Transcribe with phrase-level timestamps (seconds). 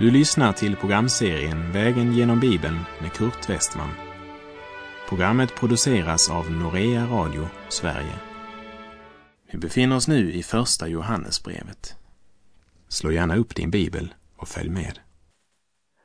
[0.00, 3.90] Du lyssnar till programserien Vägen genom Bibeln med Kurt Westman.
[5.08, 8.14] Programmet produceras av Norea Radio Sverige.
[9.52, 11.96] Vi befinner oss nu i Första Johannesbrevet.
[12.88, 14.98] Slå gärna upp din bibel och följ med.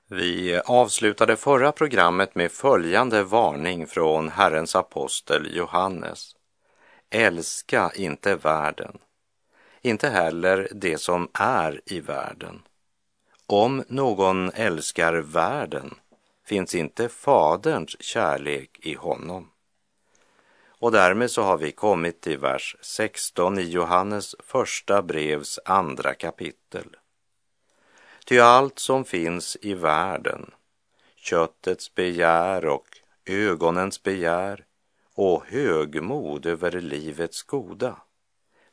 [0.09, 6.31] Vi avslutade förra programmet med följande varning från Herrens apostel Johannes.
[7.11, 8.97] Älska inte världen,
[9.81, 12.61] inte heller det som är i världen.
[13.47, 15.93] Om någon älskar världen
[16.45, 19.51] finns inte Faderns kärlek i honom.
[20.67, 26.95] Och därmed så har vi kommit till vers 16 i Johannes första brevs andra kapitel.
[28.25, 30.51] Ty allt som finns i världen,
[31.15, 32.87] köttets begär och
[33.25, 34.65] ögonens begär
[35.13, 37.97] och högmod över livets goda,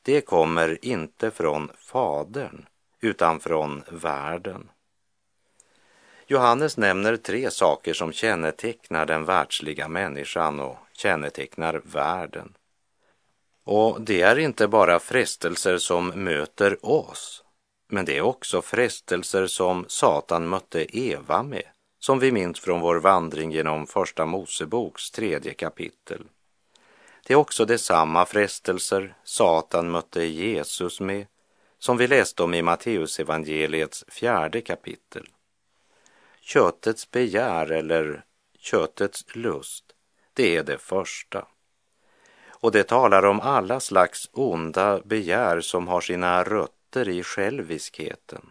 [0.03, 2.67] det kommer inte från Fadern
[3.03, 4.71] utan från världen.
[6.27, 12.55] Johannes nämner tre saker som kännetecknar den världsliga människan och kännetecknar världen.
[13.65, 17.45] Och det är inte bara frestelser som möter oss,
[17.89, 21.65] men det är också frestelser som Satan mötte Eva med,
[21.99, 26.23] som vi minns från vår vandring genom Första Moseboks tredje kapitel.
[27.27, 31.27] Det är också detsamma frestelser Satan mötte Jesus med,
[31.83, 35.29] som vi läste om i Matteusevangeliets fjärde kapitel.
[36.41, 38.25] Köttets begär eller
[38.59, 39.85] köttets lust,
[40.33, 41.47] det är det första.
[42.49, 48.51] Och det talar om alla slags onda begär som har sina rötter i själviskheten.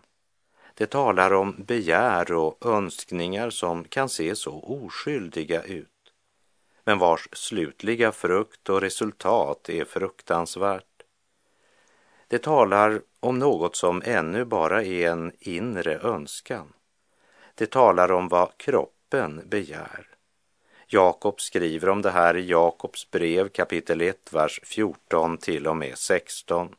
[0.73, 6.13] Det talar om begär och önskningar som kan se så oskyldiga ut,
[6.83, 10.85] men vars slutliga frukt och resultat är fruktansvärt.
[12.27, 16.73] Det talar om något som ännu bara är en inre önskan.
[17.55, 20.07] Det talar om vad kroppen begär.
[20.87, 25.97] Jakob skriver om det här i Jakobs brev kapitel 1, vers 14 till och med
[25.97, 26.75] 16.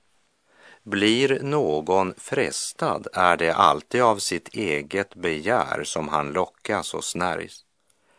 [0.82, 7.64] Blir någon frestad är det alltid av sitt eget begär som han lockas och snärjs.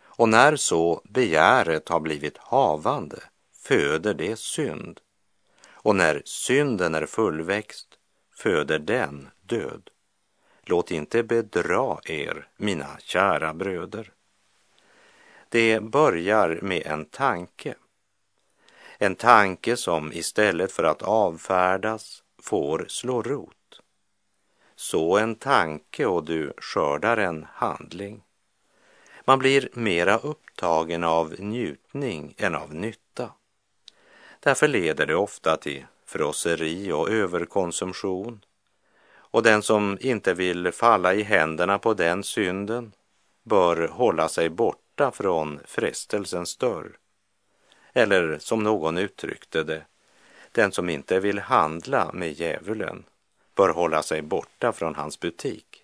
[0.01, 3.19] Och när så begäret har blivit havande
[3.63, 4.99] föder det synd.
[5.67, 7.87] Och när synden är fullväxt
[8.43, 9.89] föder den död.
[10.61, 14.11] Låt inte bedra er, mina kära bröder.
[15.49, 17.75] Det börjar med en tanke.
[18.97, 23.81] En tanke som istället för att avfärdas får slå rot.
[24.75, 28.23] Så en tanke och du skördar en handling.
[29.25, 33.31] Man blir mera upptagen av njutning än av nytta.
[34.39, 38.45] Därför leder det ofta till frosseri och överkonsumtion.
[39.15, 42.91] Och den som inte vill falla i händerna på den synden
[43.43, 46.97] bör hålla sig borta från frestelsens dörr.
[47.93, 49.85] Eller som någon uttryckte det,
[50.51, 53.03] den som inte vill handla med djävulen
[53.55, 55.83] bör hålla sig borta från hans butik.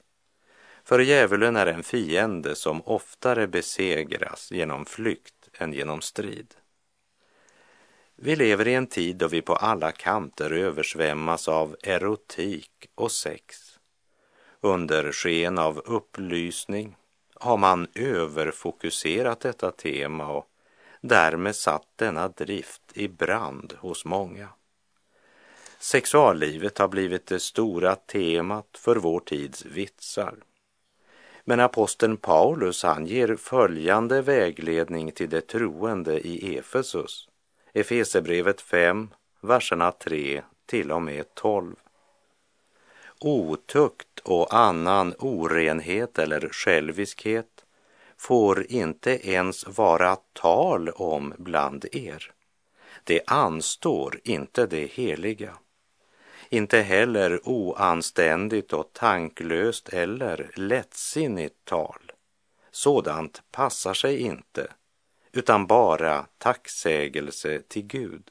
[0.84, 6.56] För djävulen är en fiende som oftare besegras genom flykt än genom strid.
[8.22, 13.80] Vi lever i en tid då vi på alla kanter översvämmas av erotik och sex.
[14.62, 16.96] Under sken av upplysning
[17.34, 20.46] har man överfokuserat detta tema och
[21.02, 24.50] därmed satt denna drift i brand hos många.
[25.80, 30.36] Sexuallivet har blivit det stora temat för vår tids vitsar.
[31.44, 37.29] Men aposteln Paulus han ger följande vägledning till de troende i Efesus
[37.74, 39.09] Efesebrevet 5,
[39.41, 41.75] verserna 3 till och med 12.
[43.19, 47.66] Otukt och annan orenhet eller själviskhet
[48.18, 52.31] får inte ens vara tal om bland er.
[53.04, 55.54] Det anstår inte det heliga.
[56.50, 62.12] Inte heller oanständigt och tanklöst eller lättsinnigt tal.
[62.72, 64.68] Sådant passar sig inte
[65.31, 68.24] utan bara tacksägelse till Gud.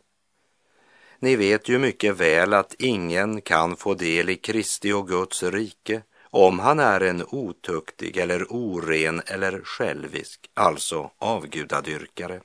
[1.19, 6.03] Ni vet ju mycket väl att ingen kan få del i Kristi och Guds rike
[6.31, 12.41] om han är en otuktig eller oren eller självisk, alltså avgudadyrkare.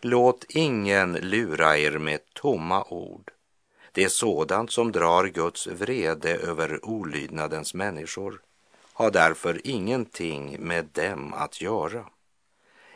[0.00, 3.30] Låt ingen lura er med tomma ord.
[3.92, 8.40] Det är sådant som drar Guds vrede över olydnadens människor.
[8.92, 12.04] Har därför ingenting med dem att göra.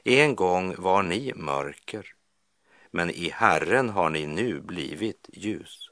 [0.04, 2.06] En gång var ni mörker,
[2.90, 5.90] men i Herren har ni nu blivit ljus.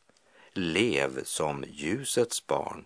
[0.53, 2.85] Lev som ljusets barn.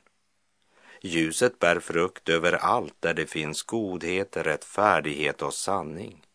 [1.01, 6.27] Ljuset bär frukt överallt där det finns godhet, rättfärdighet och sanning.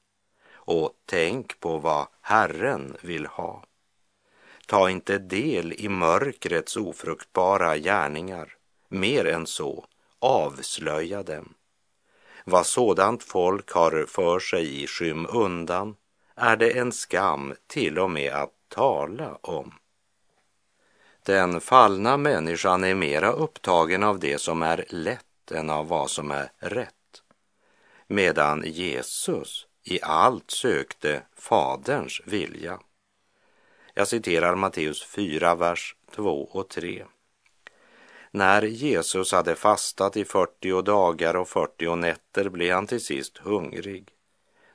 [0.53, 3.63] Och tänk på vad Herren vill ha.
[4.67, 8.55] Ta inte del i mörkrets ofruktbara gärningar.
[8.89, 9.85] Mer än så,
[10.19, 11.53] avslöja dem.
[12.49, 15.95] Vad sådant folk har för sig i skymundan
[16.35, 19.73] är det en skam till och med att tala om.
[21.25, 26.31] Den fallna människan är mera upptagen av det som är lätt än av vad som
[26.31, 27.23] är rätt.
[28.07, 32.79] Medan Jesus i allt sökte Faderns vilja.
[33.93, 37.05] Jag citerar Matteus 4, vers 2 och 3.
[38.31, 44.09] När Jesus hade fastat i 40 dagar och 40 nätter blev han till sist hungrig.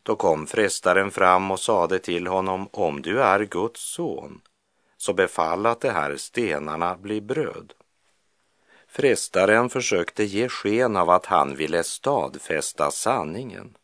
[0.02, 4.40] Då kom frestaren fram och sade till honom, om du är Guds son,
[4.96, 7.72] så befall att de här stenarna blir bröd.
[8.88, 13.76] Frestaren försökte ge sken av att han ville stadfästa sanningen.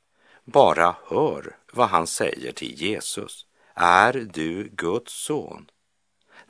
[0.44, 3.47] Bara hör vad han säger till Jesus.
[3.75, 5.71] Är du Guds son?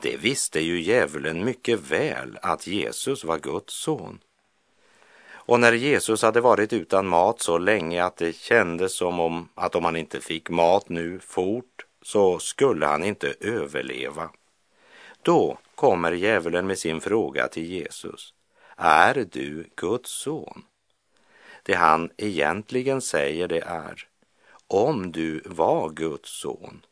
[0.01, 4.19] Det visste ju djävulen mycket väl att Jesus var Guds son.
[5.31, 9.75] Och när Jesus hade varit utan mat så länge att det kändes som om att
[9.75, 14.29] om han inte fick mat nu fort så skulle han inte överleva.
[15.21, 18.33] Då kommer djävulen med sin fråga till Jesus.
[18.77, 20.63] Är du Guds son?
[21.63, 24.07] Det han egentligen säger det är,
[24.67, 26.85] om du var Guds son,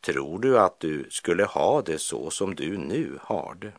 [0.00, 3.72] tror du att du skulle ha det så som du nu har det?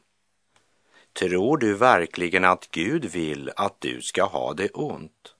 [1.13, 5.35] Tror du verkligen att Gud vill att du ska ha det ont?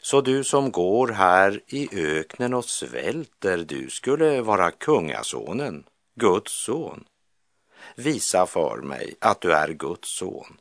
[0.00, 5.84] Så du som går här i öknen och svälter, du skulle vara kungasonen,
[6.14, 7.04] Guds son.
[7.96, 10.56] Visa för mig att du är Guds son.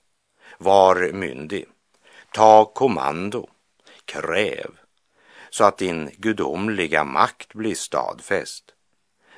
[0.58, 1.66] Var myndig.
[2.32, 3.48] Ta kommando.
[4.06, 4.72] Kräv
[5.54, 8.73] så att din gudomliga makt blir stadfäst.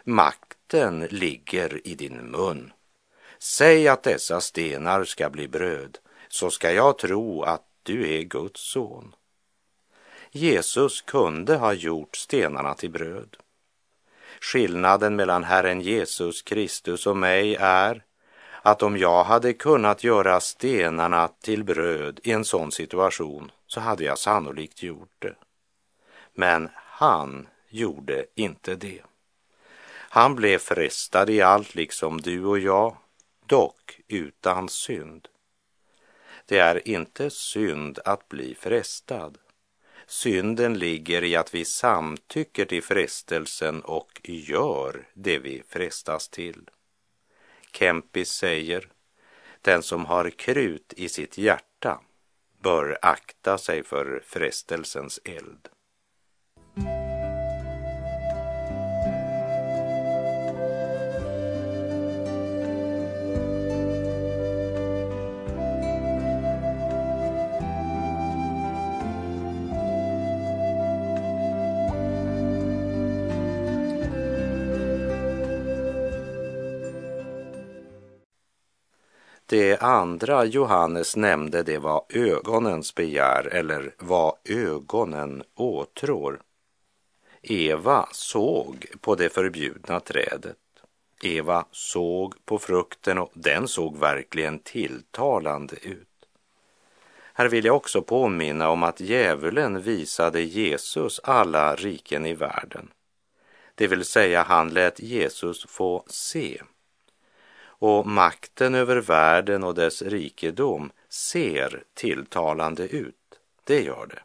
[0.08, 2.74] Makten ligger i din mun.
[3.40, 5.98] Säg att dessa stenar ska bli bröd,
[6.28, 9.16] så ska jag tro att du är Guds son.
[10.32, 13.38] Jesus kunde ha gjort stenarna till bröd.
[14.42, 18.04] Skillnaden mellan Herren Jesus Kristus och mig är
[18.62, 24.04] att om jag hade kunnat göra stenarna till bröd i en sån situation så hade
[24.04, 25.36] jag sannolikt gjort det.
[26.34, 29.02] Men han gjorde inte det.
[30.16, 32.98] Han blev frestad i allt liksom du och jag,
[33.46, 35.28] dock utan synd.
[36.46, 39.38] Det är inte synd att bli frestad.
[40.08, 46.70] Synden ligger i att vi samtycker till frestelsen och gör det vi frestas till.
[47.72, 48.88] Kempis säger,
[49.62, 52.02] den som har krut i sitt hjärta
[52.62, 55.70] bör akta sig för frestelsens eld.
[79.56, 86.42] Det andra Johannes nämnde det var ögonens begär eller vad ögonen åtrår.
[87.42, 90.58] Eva såg på det förbjudna trädet.
[91.24, 96.28] Eva såg på frukten och den såg verkligen tilltalande ut.
[97.34, 102.92] Här vill jag också påminna om att djävulen visade Jesus alla riken i världen.
[103.76, 106.62] Det vill säga han lät Jesus få se
[107.88, 113.40] och makten över världen och dess rikedom ser tilltalande ut.
[113.64, 114.20] Det gör det.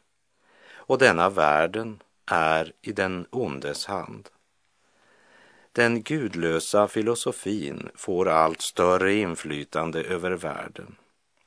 [0.73, 4.29] Och denna världen är i den ondes hand.
[5.73, 10.97] Den gudlösa filosofin får allt större inflytande över världen.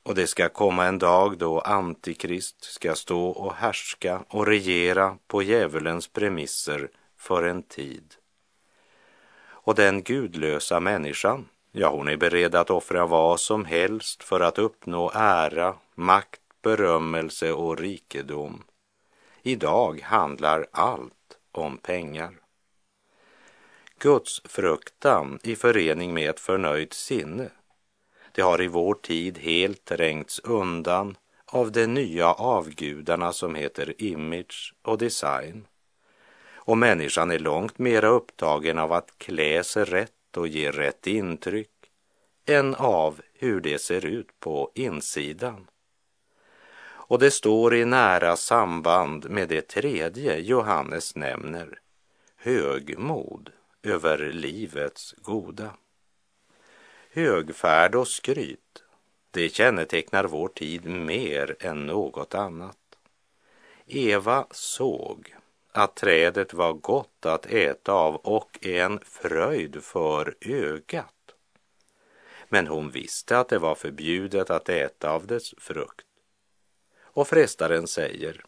[0.03, 5.43] Och det ska komma en dag då Antikrist ska stå och härska och regera på
[5.43, 8.15] djävulens premisser för en tid.
[9.46, 14.60] Och den gudlösa människan Ja, hon är beredd att offra vad som helst för att
[14.60, 18.63] uppnå ära, makt, berömmelse och rikedom.
[19.42, 22.34] Idag handlar allt om pengar.
[24.00, 27.50] Guds fruktan i förening med ett förnöjt sinne,
[28.32, 34.74] det har i vår tid helt trängts undan av de nya avgudarna som heter image
[34.82, 35.68] och design.
[36.53, 41.07] Och människan är långt mera upptagen av att klä sig rätt rätt och ger rätt
[41.07, 41.69] intryck
[42.45, 45.67] än av hur det ser ut på insidan.
[47.09, 51.79] Och det står i nära samband med det tredje Johannes nämner,
[52.37, 53.51] högmod
[53.83, 55.75] över livets goda.
[57.13, 58.83] Högfärd och skryt,
[59.31, 62.77] det kännetecknar vår tid mer än något annat.
[63.87, 65.35] Eva såg
[65.74, 71.13] att trädet var gott att äta av och en fröjd för ögat.
[72.50, 76.06] Men hon visste att det var förbjudet att äta av dess frukt.
[77.01, 78.46] Och frestaren säger,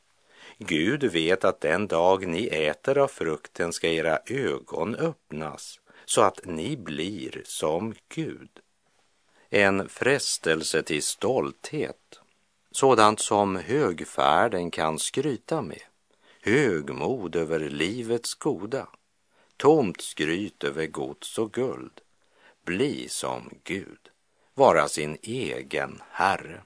[0.58, 6.46] Gud vet att den dag ni äter av frukten ska era ögon öppnas så att
[6.46, 8.50] ni blir som Gud.
[9.50, 12.20] En frestelse till stolthet,
[12.72, 15.82] sådant som högfärden kan skryta med.
[16.46, 18.88] Högmod över livets goda,
[19.58, 22.02] tomt skryt över gods och guld.
[22.66, 24.10] Bli som Gud,
[24.54, 26.62] vara sin egen Herre.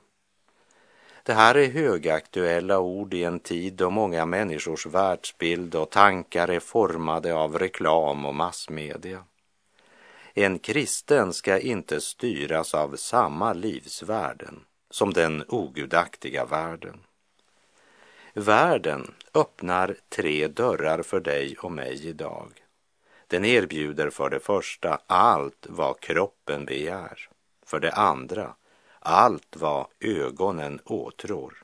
[1.24, 6.60] Det här är högaktuella ord i en tid då många människors världsbild och tankar är
[6.60, 9.24] formade av reklam och massmedia.
[10.34, 14.60] En kristen ska inte styras av samma livsvärden
[14.90, 17.00] som den ogudaktiga världen.
[18.34, 22.52] Världen öppnar tre dörrar för dig och mig idag.
[23.28, 27.30] Den erbjuder för det första allt vad kroppen begär.
[27.66, 28.56] För det andra
[29.00, 31.64] allt vad ögonen åtrår.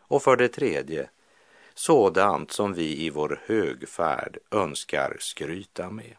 [0.00, 1.10] Och för det tredje,
[1.74, 6.16] sådant som vi i vår högfärd önskar skryta med.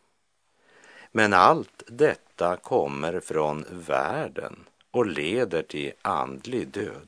[1.11, 7.07] Men allt detta kommer från världen och leder till andlig död.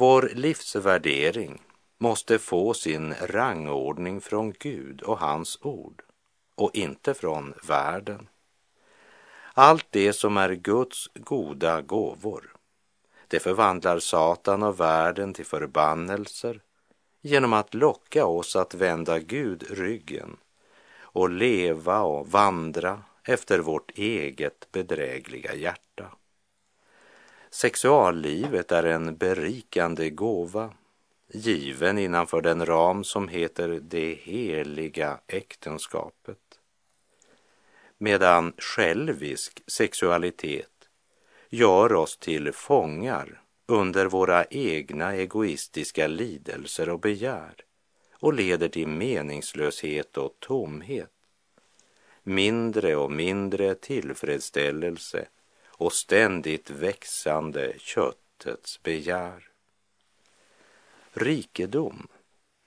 [0.00, 1.62] Vår livsvärdering
[1.98, 6.02] måste få sin rangordning från Gud och hans ord
[6.54, 8.28] och inte från världen.
[9.54, 12.54] Allt det som är Guds goda gåvor,
[13.28, 16.60] det förvandlar Satan och världen till förbannelser
[17.20, 20.36] genom att locka oss att vända Gud ryggen
[21.00, 25.89] och leva och vandra efter vårt eget bedrägliga hjärta.
[27.50, 30.72] Sexuallivet är en berikande gåva
[31.28, 36.38] given innanför den ram som heter det heliga äktenskapet
[38.02, 40.88] medan självisk sexualitet
[41.48, 47.54] gör oss till fångar under våra egna egoistiska lidelser och begär
[48.12, 51.10] och leder till meningslöshet och tomhet.
[52.22, 55.26] Mindre och mindre tillfredsställelse
[55.80, 59.48] och ständigt växande köttets begär.
[61.12, 62.08] Rikedom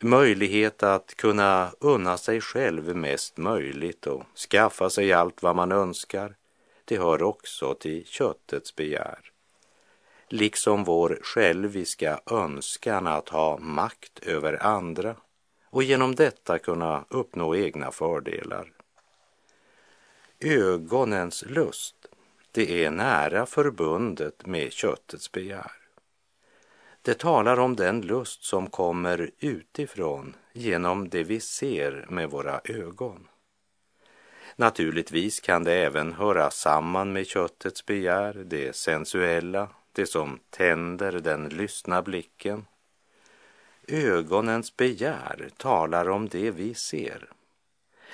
[0.03, 6.36] möjlighet att kunna unna sig själv mest möjligt och skaffa sig allt vad man önskar,
[6.86, 9.20] det hör också till köttets begär.
[10.27, 15.15] Liksom vår själviska önskan att ha makt över andra
[15.65, 18.72] och genom detta kunna uppnå egna fördelar.
[20.39, 22.03] Ögonens lust,
[22.54, 25.72] det är nära förbundet med köttets begär.
[27.02, 33.28] Det talar om den lust som kommer utifrån genom det vi ser med våra ögon.
[34.56, 41.50] Naturligtvis kan det även höra samman med köttets begär, det sensuella, det som tänder den
[41.50, 42.66] lyssna blicken.
[43.88, 47.30] Ögonens begär talar om det vi ser,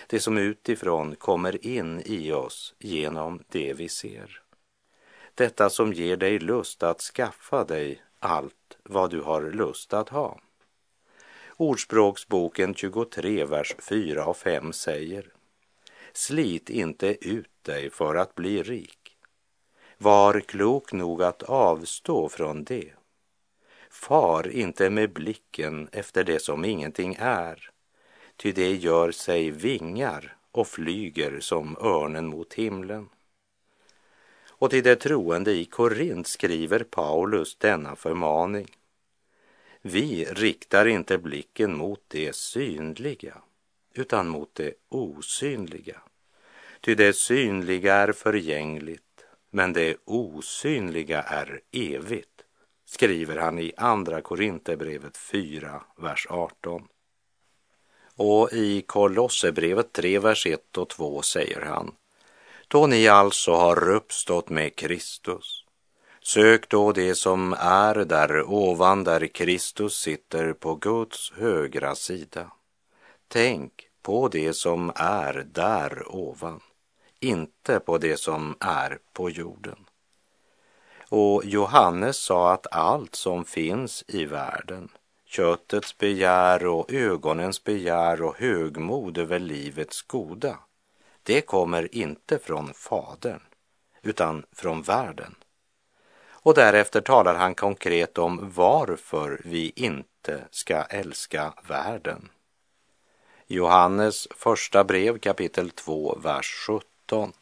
[0.07, 4.41] det som utifrån kommer in i oss genom det vi ser.
[5.35, 10.39] Detta som ger dig lust att skaffa dig allt vad du har lust att ha.
[11.57, 15.33] Ordspråksboken 23, vers 4 och 5 säger
[16.13, 19.17] Slit inte ut dig för att bli rik.
[19.97, 22.93] Var klok nog att avstå från det.
[23.89, 27.69] Far inte med blicken efter det som ingenting är,
[28.41, 33.09] ty det gör sig vingar och flyger som örnen mot himlen.
[34.47, 38.67] Och till det troende i Korint skriver Paulus denna förmaning.
[39.81, 43.37] Vi riktar inte blicken mot det synliga,
[43.93, 46.01] utan mot det osynliga.
[46.81, 52.43] Ty det synliga är förgängligt, men det osynliga är evigt,
[52.85, 56.87] skriver han i Andra Korinthierbrevet 4, vers 18.
[58.21, 61.91] Och i Kolosserbrevet 3, vers 1 och 2 säger han
[62.67, 65.63] då ni alltså har uppstått med Kristus,
[66.21, 72.51] sök då det som är där ovan där Kristus sitter på Guds högra sida.
[73.27, 73.71] Tänk
[74.01, 76.59] på det som är där ovan,
[77.19, 79.85] inte på det som är på jorden.
[81.09, 84.89] Och Johannes sa att allt som finns i världen,
[85.29, 90.59] köttets begär och ögonens begär och högmod över livets goda,
[91.23, 93.41] det kommer inte från Fadern,
[94.01, 95.35] utan från världen.
[96.29, 102.29] Och därefter talar han konkret om varför vi inte ska älska världen.
[103.47, 107.33] Johannes första brev kapitel 2, vers 17.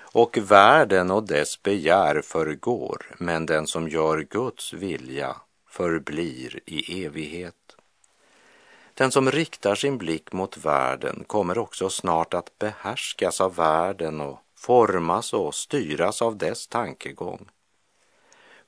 [0.00, 5.36] Och världen och dess begär förgår, men den som gör Guds vilja
[5.68, 7.76] förblir i evighet.
[8.94, 14.38] Den som riktar sin blick mot världen kommer också snart att behärskas av världen och
[14.54, 17.48] formas och styras av dess tankegång.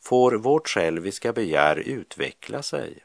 [0.00, 2.98] Får vårt själviska begär utveckla sig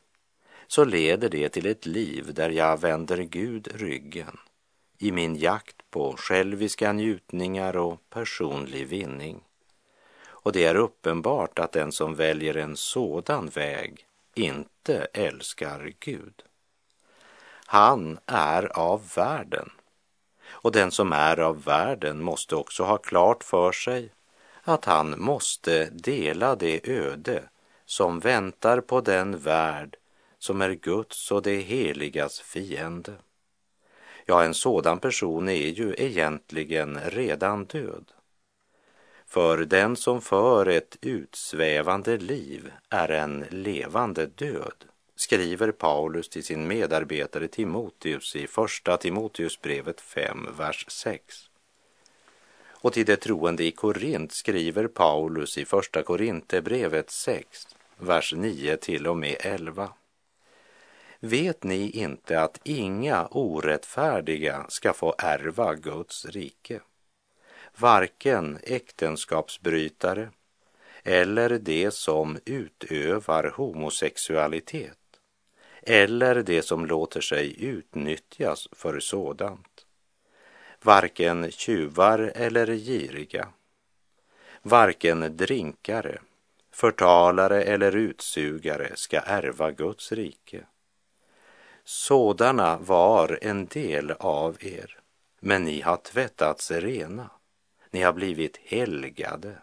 [0.67, 4.37] så leder det till ett liv där jag vänder Gud ryggen
[4.97, 9.44] i min jakt på själviska njutningar och personlig vinning.
[10.45, 16.43] Och det är uppenbart att den som väljer en sådan väg inte älskar Gud.
[17.65, 19.69] Han är av världen
[20.47, 24.09] och den som är av världen måste också ha klart för sig
[24.61, 27.43] att han måste dela det öde
[27.85, 29.97] som väntar på den värld
[30.39, 33.13] som är Guds och det heligas fiende.
[34.25, 38.11] Ja, en sådan person är ju egentligen redan död.
[39.27, 46.67] För den som för ett utsvävande liv är en levande död, skriver Paulus till sin
[46.67, 51.49] medarbetare Timoteus i Första Timoteusbrevet 5, vers 6.
[52.85, 57.67] Och till det troende i Korint skriver Paulus i Första Korinthierbrevet 6,
[57.97, 59.89] vers 9 till och med 11.
[61.19, 66.79] Vet ni inte att inga orättfärdiga ska få ärva Guds rike?
[67.77, 70.29] Varken äktenskapsbrytare
[71.03, 74.97] eller de som utövar homosexualitet
[75.81, 79.85] eller de som låter sig utnyttjas för sådant.
[80.81, 83.47] Varken tjuvar eller giriga,
[84.61, 86.19] varken drinkare,
[86.71, 90.65] förtalare eller utsugare ska ärva Guds rike.
[91.83, 94.99] Sådana var en del av er,
[95.39, 97.29] men ni har tvättats rena.
[97.95, 99.57] Ni har blivit helgade.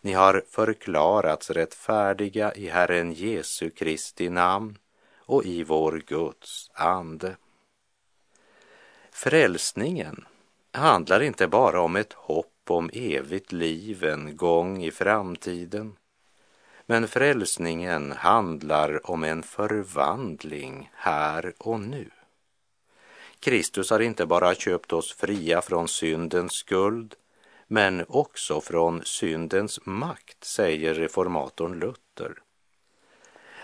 [0.00, 4.78] Ni har förklarats rättfärdiga i Herren Jesu Kristi namn
[5.16, 7.36] och i vår Guds ande.
[9.10, 10.24] Frälsningen
[10.72, 15.96] handlar inte bara om ett hopp om evigt liv en gång i framtiden
[16.86, 22.10] men frälsningen handlar om en förvandling här och nu.
[23.40, 27.16] Kristus har inte bara köpt oss fria från syndens skuld,
[27.72, 32.34] men också från syndens makt, säger reformatorn Luther.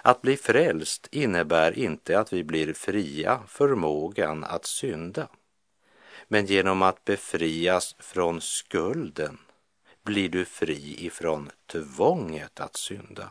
[0.03, 5.29] Att bli frälst innebär inte att vi blir fria förmågan att synda,
[6.29, 9.39] men genom att befrias från skulden
[10.03, 13.29] blir du fri ifrån tvånget att synda.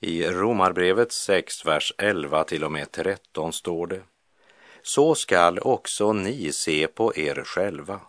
[0.00, 4.02] I Romarbrevet 6, vers 11 till och med 13 står det.
[4.82, 8.00] Så skall också ni se på er själva.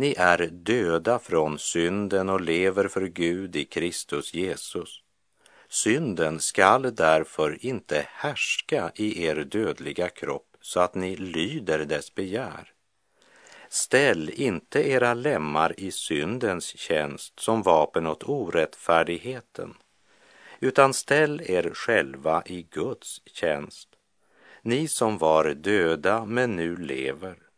[0.00, 5.02] Ni är döda från synden och lever för Gud i Kristus Jesus.
[5.68, 12.72] Synden skall därför inte härska i er dödliga kropp så att ni lyder dess begär.
[13.68, 19.74] Ställ inte era lemmar i syndens tjänst som vapen åt orättfärdigheten,
[20.60, 23.88] utan ställ er själva i Guds tjänst.
[24.62, 27.49] Ni som var döda men nu lever,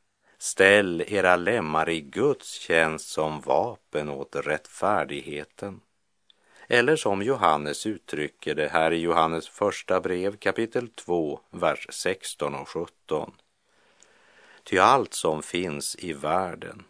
[0.42, 5.81] ställ era lemmar i Guds tjänst som vapen åt rättfärdigheten.
[6.68, 12.68] Eller som Johannes uttrycker det här i Johannes första brev kapitel 2, vers 16 och
[12.68, 13.33] 17.
[14.64, 16.83] Ty allt som finns i världen,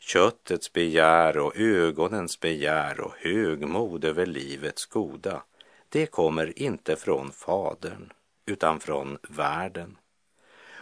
[0.00, 5.42] köttets begär och ögonens begär och högmod över livets goda,
[5.88, 8.12] det kommer inte från Fadern,
[8.46, 9.96] utan från världen.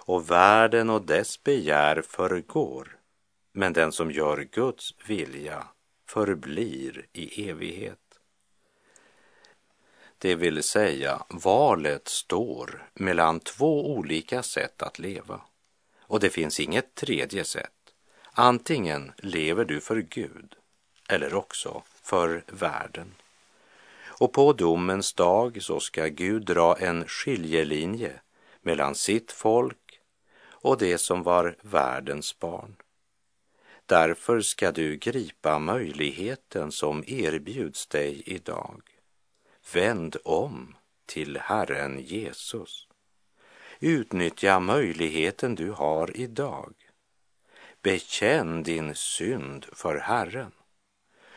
[0.05, 2.99] Och världen och dess begär förgår,
[3.53, 5.67] men den som gör Guds vilja
[6.09, 7.99] förblir i evighet.
[10.19, 15.41] Det vill säga, valet står mellan två olika sätt att leva.
[16.01, 17.73] Och det finns inget tredje sätt.
[18.33, 20.55] Antingen lever du för Gud
[21.09, 23.15] eller också för världen.
[24.05, 28.12] Och på domens dag så ska Gud dra en skiljelinje
[28.61, 29.82] mellan sitt folk
[30.62, 32.77] och det som var världens barn.
[33.87, 38.83] Därför ska du gripa möjligheten som erbjuds dig idag.
[39.75, 42.88] Vänd om till Herren Jesus.
[43.81, 46.75] Utnyttja möjligheten du har idag.
[47.83, 50.53] Bekänn din synd för Herren.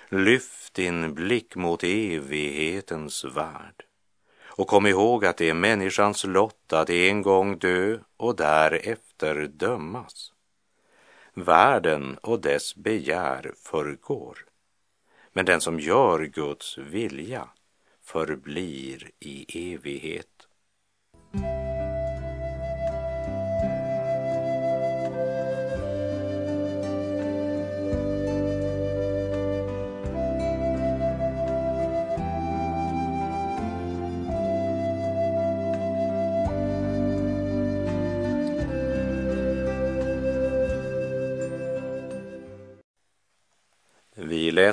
[0.10, 3.86] Lyft din blick mot evighetens värld
[4.58, 9.05] och kom ihåg att det är människans lott att en gång dö och därefter
[9.48, 10.34] dömas.
[11.34, 14.38] Världen och dess begär förgår,
[15.34, 17.50] men den som gör Guds vilja
[18.04, 20.48] förblir i evighet.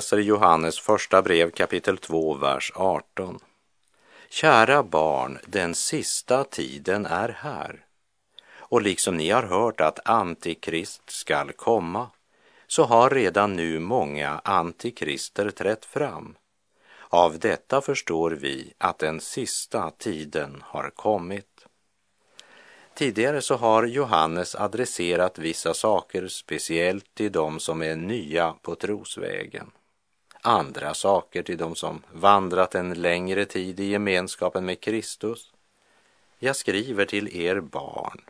[0.03, 3.39] Läser Johannes första brev kapitel 2, vers 18.
[4.29, 7.85] Kära barn, den sista tiden är här.
[8.55, 12.09] Och liksom ni har hört att Antikrist skall komma,
[12.67, 16.35] så har redan nu många antikrister trätt fram.
[17.09, 21.65] Av detta förstår vi att den sista tiden har kommit.
[22.95, 29.71] Tidigare så har Johannes adresserat vissa saker speciellt till de som är nya på trosvägen.
[30.45, 35.53] Andra saker till de som vandrat en längre tid i gemenskapen med Kristus.
[36.39, 38.21] Jag skriver till er barn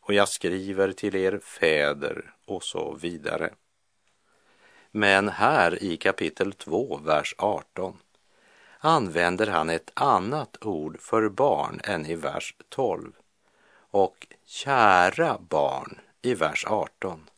[0.00, 3.50] och jag skriver till er fäder och så vidare.
[4.90, 7.96] Men här i kapitel 2, vers 18
[8.78, 13.12] använder han ett annat ord för barn än i vers 12
[13.90, 17.30] och kära barn i vers 18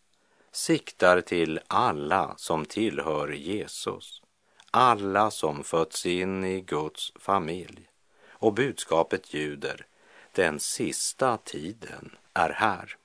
[0.58, 4.22] siktar till alla som tillhör Jesus,
[4.70, 7.88] alla som fötts in i Guds familj.
[8.28, 9.86] Och budskapet ljuder,
[10.32, 12.96] den sista tiden är här.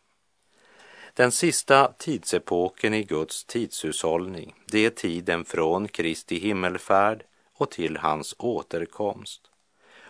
[1.14, 8.36] Den sista tidsepoken i Guds tidshushållning, det är tiden från Kristi himmelfärd och till hans
[8.38, 9.42] återkomst.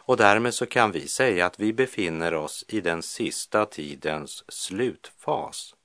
[0.06, 5.76] Och därmed så kan vi säga att vi befinner oss i den sista tidens slutfas.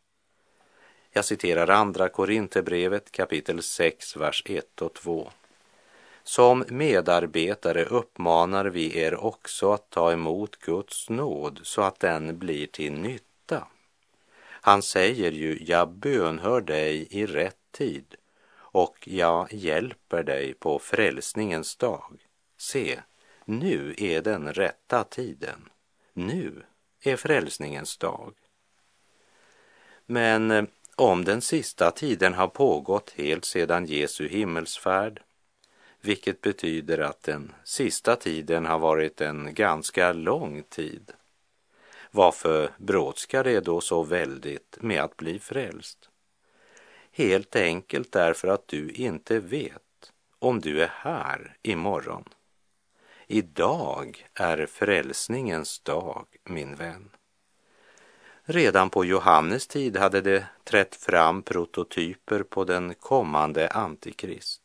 [1.18, 5.30] Jag citerar andra Korinthierbrevet kapitel 6, vers 1 och 2.
[6.22, 12.66] Som medarbetare uppmanar vi er också att ta emot Guds nåd så att den blir
[12.66, 13.66] till nytta.
[14.40, 18.14] Han säger ju, jag bönhör dig i rätt tid
[18.54, 22.26] och jag hjälper dig på frälsningens dag.
[22.58, 23.00] Se,
[23.44, 25.68] nu är den rätta tiden.
[26.12, 26.62] Nu
[27.02, 28.34] är frälsningens dag.
[30.06, 30.64] Men eh,
[30.98, 35.22] om den sista tiden har pågått helt sedan Jesu himmelsfärd,
[36.00, 41.12] vilket betyder att den sista tiden har varit en ganska lång tid.
[42.10, 46.08] Varför brådskar det då så väldigt med att bli frälst?
[47.12, 52.24] Helt enkelt därför att du inte vet om du är här imorgon
[53.26, 57.10] Idag är frälsningens dag, min vän.
[58.50, 64.62] Redan på Johannes tid hade det trätt fram prototyper på den kommande antikrist.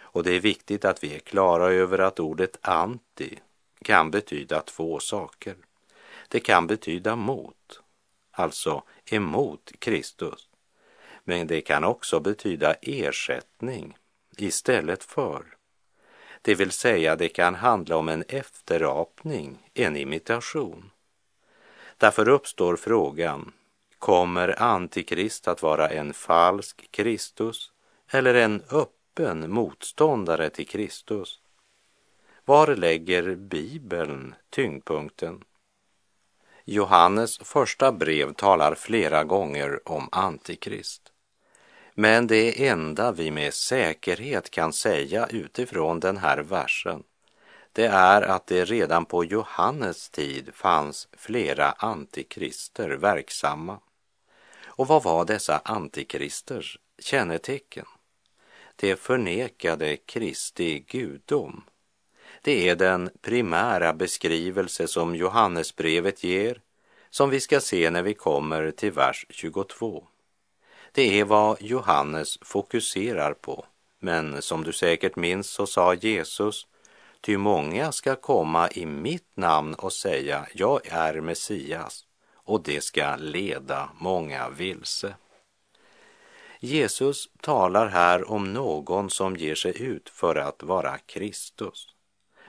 [0.00, 3.38] Och det är viktigt att vi är klara över att ordet anti
[3.82, 5.56] kan betyda två saker.
[6.28, 7.80] Det kan betyda mot,
[8.30, 10.48] alltså emot Kristus.
[11.24, 13.96] Men det kan också betyda ersättning
[14.36, 15.44] istället för.
[16.42, 20.90] Det vill säga, det kan handla om en efterapning, en imitation.
[21.98, 23.52] Därför uppstår frågan,
[23.98, 27.72] kommer Antikrist att vara en falsk Kristus
[28.10, 31.40] eller en öppen motståndare till Kristus?
[32.44, 35.44] Var lägger Bibeln tyngdpunkten?
[36.64, 41.12] Johannes första brev talar flera gånger om Antikrist.
[41.94, 47.02] Men det enda vi med säkerhet kan säga utifrån den här versen,
[47.78, 53.80] det är att det redan på Johannes tid fanns flera antikrister verksamma.
[54.66, 57.86] Och vad var dessa antikristers kännetecken?
[58.76, 61.64] Det förnekade Kristi gudom.
[62.42, 66.60] Det är den primära beskrivelse som Johannesbrevet ger,
[67.10, 70.06] som vi ska se när vi kommer till vers 22.
[70.92, 73.64] Det är vad Johannes fokuserar på.
[73.98, 76.66] Men som du säkert minns så sa Jesus,
[77.20, 83.16] ty många ska komma i mitt namn och säga, jag är Messias, och det ska
[83.16, 85.14] leda många vilse.
[86.60, 91.94] Jesus talar här om någon som ger sig ut för att vara Kristus.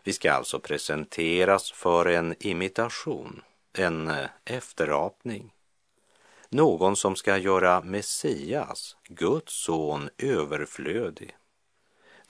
[0.04, 3.42] Vi ska alltså presenteras för en imitation,
[3.74, 5.54] en eh, efterapning.
[6.50, 11.36] Någon som ska göra Messias, Guds son, överflödig.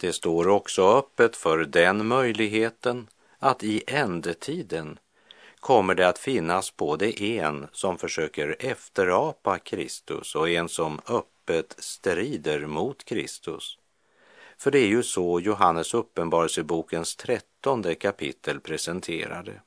[0.02, 3.08] Det står också öppet för den möjligheten
[3.40, 5.00] att i ändetiden
[5.60, 12.66] kommer det att finnas både en som försöker efterapa Kristus och en som öppet strider
[12.66, 13.78] mot Kristus.
[14.58, 19.62] För det är ju så Johannes uppenbarelsebokens trettonde kapitel presenterade.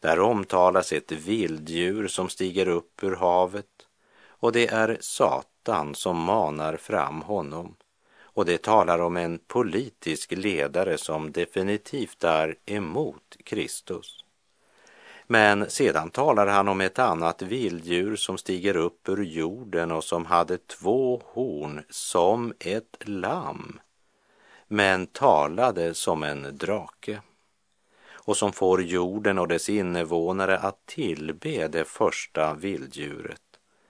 [0.00, 3.88] Där omtalas ett vilddjur som stiger upp ur havet
[4.28, 7.76] och det är Satan som manar fram honom.
[8.36, 14.24] Och det talar om en politisk ledare som definitivt är emot Kristus.
[15.26, 20.24] Men sedan talar han om ett annat vilddjur som stiger upp ur jorden och som
[20.24, 23.80] hade två horn som ett lamm,
[24.68, 27.20] men talade som en drake
[28.10, 33.42] och som får jorden och dess invånare att tillbe det första vilddjuret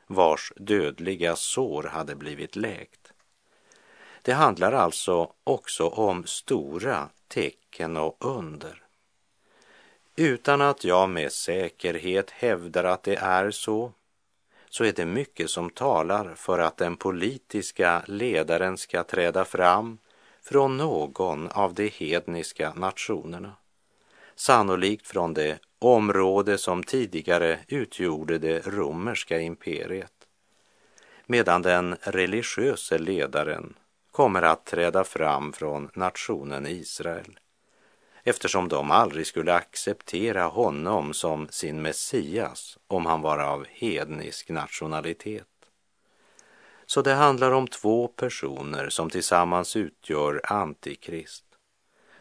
[0.06, 3.05] vars dödliga sår hade blivit läkt.
[4.26, 8.82] Det handlar alltså också om stora tecken och under.
[10.16, 13.92] Utan att jag med säkerhet hävdar att det är så,
[14.70, 19.98] så är det mycket som talar för att den politiska ledaren ska träda fram
[20.42, 23.52] från någon av de hedniska nationerna.
[24.34, 30.12] Sannolikt från det område som tidigare utgjorde det romerska imperiet.
[31.26, 33.74] Medan den religiöse ledaren
[34.16, 37.38] kommer att träda fram från nationen Israel
[38.22, 45.46] eftersom de aldrig skulle acceptera honom som sin Messias om han var av hednisk nationalitet.
[46.86, 51.44] Så det handlar om två personer som tillsammans utgör Antikrist.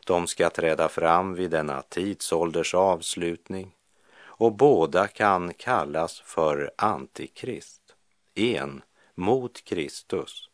[0.05, 3.75] De ska träda fram vid denna tidsålders avslutning
[4.17, 7.95] och båda kan kallas för Antikrist.
[8.33, 8.81] En
[9.15, 10.49] mot Kristus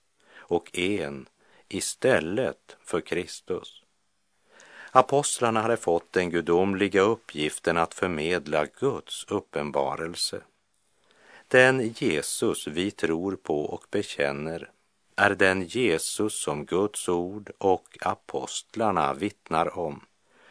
[0.52, 1.28] och en
[1.74, 3.82] istället för Kristus.
[4.92, 10.42] Apostlarna hade fått den gudomliga uppgiften att förmedla Guds uppenbarelse.
[11.48, 14.72] Den Jesus vi tror på och bekänner
[15.16, 20.06] är den Jesus som Guds ord och apostlarna vittnar om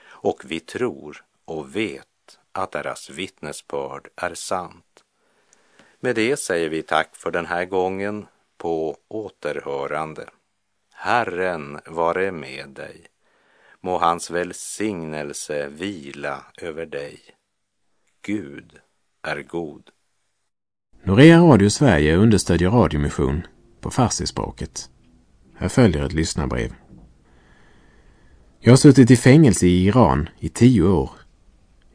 [0.08, 5.04] och vi tror och vet att deras vittnesbörd är sant.
[6.00, 10.30] Med det säger vi tack för den här gången på återhörande.
[11.02, 13.06] Herren vare med dig.
[13.80, 17.20] Må hans välsignelse vila över dig.
[18.22, 18.72] Gud
[19.22, 19.82] är god.
[21.04, 23.46] Norea Radio Sverige understödjer radiomission
[23.80, 24.90] på farsispråket.
[25.56, 26.74] Här följer ett lyssnarbrev.
[28.60, 31.10] Jag har suttit i fängelse i Iran i tio år.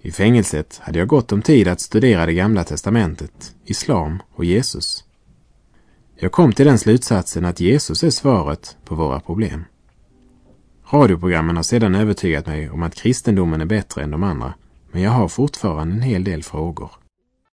[0.02, 5.05] I fängelset hade jag gott om tid att studera det gamla testamentet, islam och Jesus.
[6.17, 9.65] Jag kom till den slutsatsen att Jesus är svaret på våra problem.
[10.89, 14.54] Radioprogrammen har sedan övertygat mig om att kristendomen är bättre än de andra,
[14.91, 16.91] men jag har fortfarande en hel del frågor.